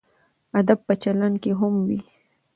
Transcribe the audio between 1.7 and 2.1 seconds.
وي.